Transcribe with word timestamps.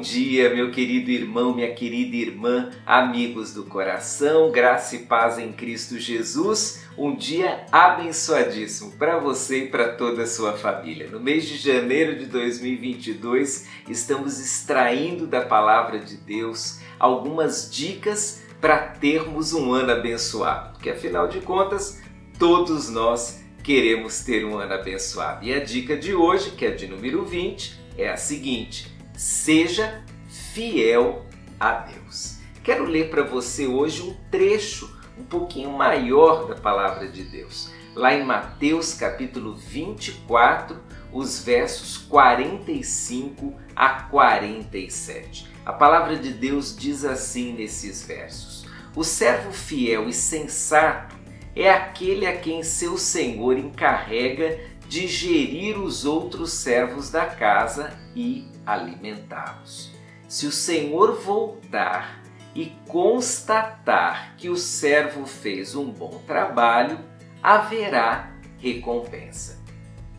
dia, 0.00 0.54
meu 0.54 0.70
querido 0.70 1.10
irmão, 1.10 1.54
minha 1.54 1.74
querida 1.74 2.16
irmã, 2.16 2.70
amigos 2.86 3.52
do 3.52 3.64
coração, 3.64 4.50
graça 4.50 4.96
e 4.96 5.00
paz 5.00 5.38
em 5.38 5.52
Cristo 5.52 5.98
Jesus. 5.98 6.84
Um 6.96 7.14
dia 7.14 7.66
abençoadíssimo 7.70 8.92
para 8.92 9.18
você 9.18 9.64
e 9.64 9.68
para 9.68 9.90
toda 9.90 10.22
a 10.22 10.26
sua 10.26 10.54
família. 10.54 11.08
No 11.10 11.20
mês 11.20 11.44
de 11.46 11.58
janeiro 11.58 12.18
de 12.18 12.26
2022, 12.26 13.68
estamos 13.88 14.40
extraindo 14.40 15.26
da 15.26 15.42
palavra 15.42 15.98
de 15.98 16.16
Deus 16.16 16.80
algumas 16.98 17.70
dicas 17.70 18.42
para 18.60 18.78
termos 18.78 19.52
um 19.52 19.72
ano 19.72 19.92
abençoado, 19.92 20.72
porque 20.72 20.90
afinal 20.90 21.28
de 21.28 21.40
contas, 21.40 22.00
todos 22.38 22.88
nós 22.88 23.44
queremos 23.62 24.20
ter 24.24 24.44
um 24.46 24.56
ano 24.56 24.72
abençoado. 24.72 25.44
E 25.44 25.52
a 25.52 25.62
dica 25.62 25.94
de 25.96 26.14
hoje, 26.14 26.52
que 26.52 26.64
é 26.64 26.70
de 26.70 26.86
número 26.86 27.24
20, 27.24 27.78
é 27.98 28.08
a 28.08 28.16
seguinte: 28.16 28.97
seja 29.18 30.04
fiel 30.28 31.26
a 31.58 31.72
Deus. 31.72 32.38
Quero 32.62 32.84
ler 32.84 33.10
para 33.10 33.24
você 33.24 33.66
hoje 33.66 34.00
um 34.00 34.14
trecho 34.30 34.96
um 35.18 35.24
pouquinho 35.24 35.72
maior 35.72 36.46
da 36.46 36.54
palavra 36.54 37.08
de 37.08 37.24
Deus. 37.24 37.68
Lá 37.96 38.14
em 38.14 38.24
Mateus 38.24 38.94
capítulo 38.94 39.56
24, 39.56 40.80
os 41.12 41.42
versos 41.42 41.98
45 41.98 43.54
a 43.74 44.02
47. 44.04 45.48
A 45.66 45.72
palavra 45.72 46.14
de 46.14 46.32
Deus 46.32 46.76
diz 46.76 47.04
assim 47.04 47.52
nesses 47.54 48.04
versos: 48.04 48.66
O 48.94 49.02
servo 49.02 49.50
fiel 49.50 50.08
e 50.08 50.12
sensato 50.12 51.16
é 51.56 51.68
aquele 51.68 52.24
a 52.24 52.36
quem 52.36 52.62
seu 52.62 52.96
senhor 52.96 53.58
encarrega 53.58 54.60
de 54.88 55.06
gerir 55.06 55.78
os 55.78 56.06
outros 56.06 56.52
servos 56.52 57.10
da 57.10 57.26
casa 57.26 57.92
e 58.16 58.48
alimentá-los. 58.64 59.92
Se 60.26 60.46
o 60.46 60.52
Senhor 60.52 61.20
voltar 61.20 62.22
e 62.54 62.72
constatar 62.88 64.34
que 64.36 64.48
o 64.48 64.56
servo 64.56 65.26
fez 65.26 65.74
um 65.74 65.90
bom 65.92 66.22
trabalho, 66.26 66.98
haverá 67.42 68.32
recompensa. 68.58 69.62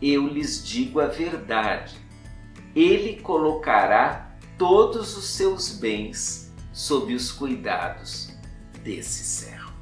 Eu 0.00 0.26
lhes 0.26 0.64
digo 0.64 1.00
a 1.00 1.06
verdade: 1.06 1.96
ele 2.76 3.20
colocará 3.20 4.30
todos 4.58 5.16
os 5.16 5.24
seus 5.24 5.70
bens 5.70 6.52
sob 6.72 7.14
os 7.14 7.32
cuidados 7.32 8.36
desse 8.84 9.24
servo. 9.24 9.72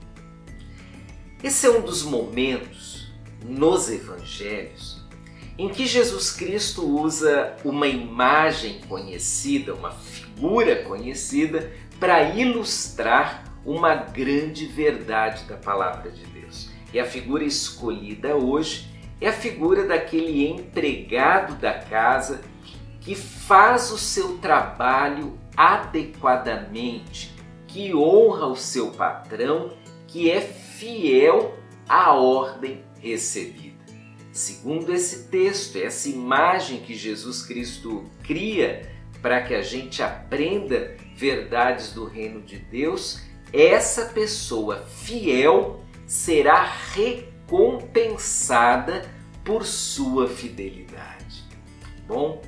Esse 1.43 1.67
é 1.67 1.71
um 1.71 1.83
dos 1.83 2.03
momentos 2.03 3.06
nos 3.49 3.91
evangelhos 3.91 5.07
em 5.59 5.69
que 5.69 5.87
Jesus 5.87 6.31
Cristo 6.31 6.87
usa 6.87 7.57
uma 7.65 7.87
imagem 7.87 8.81
conhecida, 8.89 9.75
uma 9.75 9.91
figura 9.91 10.85
conhecida, 10.85 11.73
para 11.99 12.35
ilustrar 12.35 13.45
uma 13.65 13.95
grande 13.95 14.67
verdade 14.67 15.45
da 15.45 15.57
palavra 15.57 16.11
de 16.11 16.25
Deus. 16.27 16.69
E 16.93 17.01
a 17.01 17.07
figura 17.07 17.43
escolhida 17.43 18.37
hoje 18.37 18.89
é 19.21 19.29
a 19.29 19.33
figura 19.33 19.85
daquele 19.85 20.47
empregado 20.47 21.55
da 21.55 21.73
casa 21.73 22.43
que 23.01 23.15
faz 23.15 23.91
o 23.91 23.97
seu 23.99 24.37
trabalho 24.39 25.39
adequadamente, 25.57 27.35
que 27.67 27.95
honra 27.95 28.47
o 28.47 28.57
seu 28.57 28.91
patrão, 28.91 29.73
que 30.07 30.31
é 30.31 30.41
fiel 30.41 31.57
à 31.89 32.13
ordem 32.13 32.85
recebida. 33.07 33.77
Segundo 34.33 34.93
esse 34.93 35.29
texto, 35.29 35.79
essa 35.79 36.09
imagem 36.09 36.81
que 36.81 36.95
Jesus 36.95 37.43
Cristo 37.43 38.05
cria 38.23 38.91
para 39.23 39.43
que 39.43 39.55
a 39.55 39.63
gente 39.63 40.03
aprenda 40.03 40.97
verdades 41.17 41.93
do 41.93 42.05
reino 42.05 42.43
de 42.43 42.59
Deus, 42.59 43.23
essa 43.53 44.07
pessoa 44.07 44.85
fiel 44.87 45.85
será 46.07 46.65
recompensada 46.95 49.09
por 49.43 49.65
sua 49.65 50.29
fidelidade. 50.29 51.45
Bom, 52.07 52.43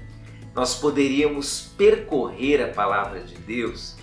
nós 0.55 0.75
poderíamos 0.75 1.73
percorrer 1.79 2.63
a 2.63 2.69
palavra 2.69 3.21
de 3.21 3.37
Deus 3.37 3.97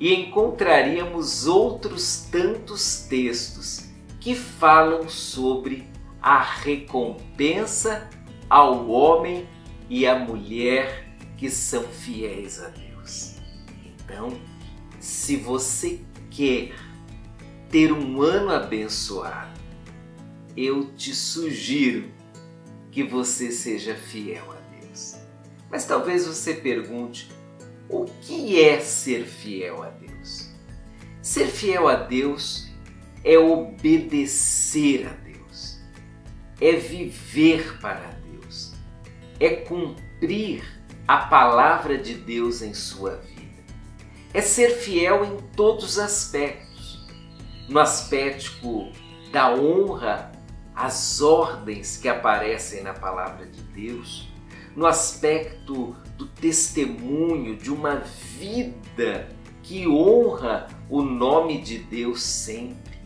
e 0.00 0.14
encontraríamos 0.14 1.46
outros 1.46 2.26
tantos 2.30 3.06
textos 3.08 3.84
que 4.20 4.34
falam 4.34 5.08
sobre 5.08 5.88
a 6.26 6.42
recompensa 6.42 8.10
ao 8.50 8.88
homem 8.90 9.48
e 9.88 10.08
à 10.08 10.18
mulher 10.18 11.08
que 11.36 11.48
são 11.48 11.84
fiéis 11.84 12.60
a 12.60 12.68
Deus. 12.70 13.36
Então, 13.84 14.36
se 14.98 15.36
você 15.36 16.00
quer 16.28 16.74
ter 17.70 17.92
um 17.92 18.20
ano 18.20 18.50
abençoado, 18.50 19.60
eu 20.56 20.92
te 20.96 21.14
sugiro 21.14 22.10
que 22.90 23.04
você 23.04 23.52
seja 23.52 23.94
fiel 23.94 24.50
a 24.50 24.80
Deus. 24.80 25.14
Mas 25.70 25.86
talvez 25.86 26.26
você 26.26 26.54
pergunte: 26.54 27.30
o 27.88 28.04
que 28.04 28.60
é 28.60 28.80
ser 28.80 29.24
fiel 29.26 29.80
a 29.80 29.90
Deus? 29.90 30.50
Ser 31.22 31.46
fiel 31.46 31.86
a 31.86 31.94
Deus 31.94 32.68
é 33.22 33.38
obedecer 33.38 35.06
a 35.06 35.10
Deus, 35.10 35.25
é 36.60 36.72
viver 36.72 37.78
para 37.80 38.10
Deus, 38.30 38.72
é 39.38 39.50
cumprir 39.50 40.64
a 41.06 41.18
palavra 41.18 41.98
de 41.98 42.14
Deus 42.14 42.62
em 42.62 42.74
sua 42.74 43.16
vida, 43.16 43.64
é 44.32 44.40
ser 44.40 44.70
fiel 44.70 45.24
em 45.24 45.36
todos 45.54 45.84
os 45.84 45.98
aspectos, 45.98 47.06
no 47.68 47.78
aspecto 47.78 48.90
da 49.30 49.52
honra 49.52 50.32
às 50.74 51.20
ordens 51.20 51.96
que 51.96 52.08
aparecem 52.08 52.82
na 52.82 52.92
palavra 52.92 53.46
de 53.46 53.60
Deus, 53.62 54.28
no 54.74 54.86
aspecto 54.86 55.96
do 56.16 56.26
testemunho 56.26 57.56
de 57.56 57.70
uma 57.70 57.96
vida 58.38 59.28
que 59.62 59.88
honra 59.88 60.68
o 60.88 61.02
nome 61.02 61.60
de 61.60 61.78
Deus 61.78 62.22
sempre. 62.22 62.96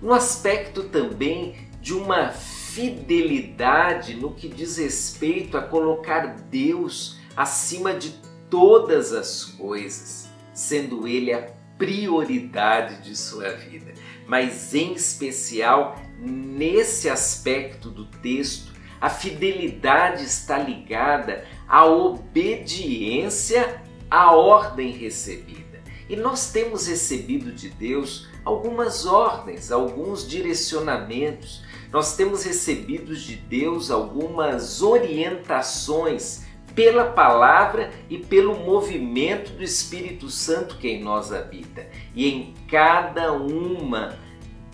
No 0.00 0.12
aspecto 0.12 0.84
também 0.84 1.56
de 1.80 1.94
uma 1.94 2.30
fidelidade 2.76 4.14
no 4.14 4.34
que 4.34 4.46
diz 4.46 4.76
respeito 4.76 5.56
a 5.56 5.62
colocar 5.62 6.26
Deus 6.50 7.18
acima 7.34 7.94
de 7.94 8.10
todas 8.50 9.14
as 9.14 9.46
coisas, 9.46 10.28
sendo 10.52 11.08
Ele 11.08 11.32
a 11.32 11.48
prioridade 11.78 13.02
de 13.02 13.16
sua 13.16 13.50
vida. 13.52 13.94
Mas 14.26 14.74
em 14.74 14.92
especial 14.92 15.98
nesse 16.18 17.08
aspecto 17.08 17.88
do 17.88 18.04
texto, 18.04 18.74
a 19.00 19.08
fidelidade 19.08 20.24
está 20.24 20.58
ligada 20.58 21.46
à 21.66 21.86
obediência 21.86 23.82
à 24.10 24.36
ordem 24.36 24.92
recebida. 24.92 25.65
E 26.08 26.16
nós 26.16 26.50
temos 26.52 26.86
recebido 26.86 27.52
de 27.52 27.68
Deus 27.68 28.28
algumas 28.44 29.06
ordens, 29.06 29.72
alguns 29.72 30.26
direcionamentos. 30.26 31.62
Nós 31.92 32.14
temos 32.16 32.44
recebido 32.44 33.16
de 33.16 33.36
Deus 33.36 33.90
algumas 33.90 34.82
orientações 34.82 36.44
pela 36.74 37.06
palavra 37.06 37.90
e 38.08 38.18
pelo 38.18 38.54
movimento 38.60 39.52
do 39.52 39.64
Espírito 39.64 40.30
Santo 40.30 40.78
que 40.78 40.88
em 40.88 41.02
nós 41.02 41.32
habita. 41.32 41.88
E 42.14 42.28
em 42.28 42.54
cada 42.68 43.32
uma 43.32 44.16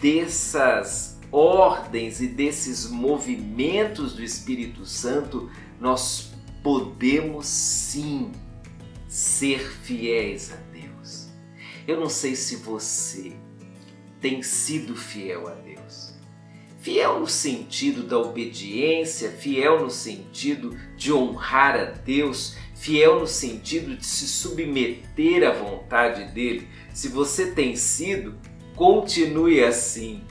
dessas 0.01 1.19
ordens 1.31 2.21
e 2.21 2.27
desses 2.27 2.91
movimentos 2.91 4.15
do 4.15 4.23
Espírito 4.23 4.85
Santo, 4.85 5.49
nós 5.81 6.33
podemos 6.63 7.47
sim 7.47 8.33
ser 9.09 9.61
fiéis 9.61 10.53
a. 10.53 10.72
Eu 11.87 11.99
não 11.99 12.09
sei 12.09 12.37
se 12.37 12.57
você 12.57 13.33
tem 14.21 14.43
sido 14.43 14.95
fiel 14.95 15.49
a 15.49 15.55
Deus. 15.55 16.15
Fiel 16.81 17.21
no 17.21 17.27
sentido 17.27 18.03
da 18.03 18.19
obediência, 18.19 19.31
fiel 19.31 19.83
no 19.83 19.91
sentido 19.91 20.77
de 20.97 21.13
honrar 21.13 21.79
a 21.79 21.85
Deus, 21.85 22.57
fiel 22.75 23.21
no 23.21 23.27
sentido 23.27 23.97
de 23.97 24.05
se 24.05 24.27
submeter 24.27 25.49
à 25.49 25.53
vontade 25.53 26.33
dele. 26.33 26.69
Se 26.93 27.09
você 27.09 27.53
tem 27.53 27.77
sido, 27.77 28.37
continue 28.75 29.63
assim. 29.63 30.25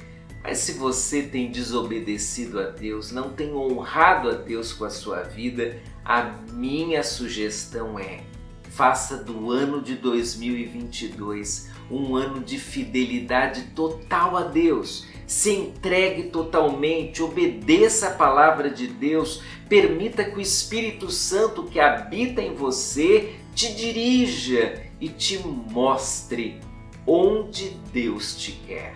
Mas 0.44 0.58
se 0.58 0.74
você 0.74 1.22
tem 1.22 1.52
desobedecido 1.52 2.60
a 2.60 2.70
Deus, 2.70 3.12
não 3.12 3.30
tem 3.30 3.54
honrado 3.54 4.30
a 4.30 4.34
Deus 4.34 4.74
com 4.74 4.86
a 4.86 4.90
sua 4.90 5.22
vida, 5.22 5.80
a 6.04 6.24
minha 6.52 7.04
sugestão 7.04 8.00
é: 8.00 8.24
faça 8.72 9.18
do 9.18 9.52
ano 9.52 9.82
de 9.82 9.96
2022 9.96 11.70
um 11.90 12.16
ano 12.16 12.42
de 12.42 12.58
fidelidade 12.58 13.64
total 13.76 14.38
a 14.38 14.44
Deus. 14.44 15.10
se 15.28 15.52
entregue 15.52 16.24
totalmente, 16.24 17.24
obedeça 17.24 18.08
a 18.08 18.12
palavra 18.12 18.70
de 18.70 18.86
Deus, 18.86 19.42
permita 19.70 20.26
que 20.26 20.38
o 20.38 20.42
Espírito 20.42 21.10
Santo 21.10 21.64
que 21.64 21.80
habita 21.80 22.42
em 22.42 22.54
você 22.54 23.36
te 23.56 23.74
dirija 23.74 24.84
e 25.00 25.08
te 25.08 25.40
mostre 25.40 26.60
onde 27.08 27.70
Deus 27.94 28.36
te 28.36 28.52
quer. 28.52 28.94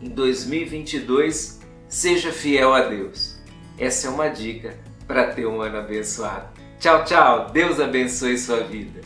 Em 0.00 0.08
2022, 0.08 1.60
seja 1.88 2.30
fiel 2.30 2.72
a 2.72 2.82
Deus. 2.82 3.36
Essa 3.76 4.06
é 4.06 4.10
uma 4.10 4.28
dica 4.28 4.78
para 5.04 5.32
ter 5.32 5.46
um 5.46 5.60
ano 5.60 5.78
abençoado. 5.78 6.65
Tchau, 6.78 7.04
tchau. 7.04 7.50
Deus 7.50 7.80
abençoe 7.80 8.36
sua 8.38 8.60
vida. 8.60 9.00